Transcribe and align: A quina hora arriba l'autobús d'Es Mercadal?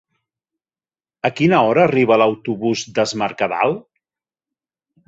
A 1.29 1.31
quina 1.41 1.59
hora 1.67 1.85
arriba 1.91 2.19
l'autobús 2.23 2.87
d'Es 2.97 3.17
Mercadal? 3.25 3.79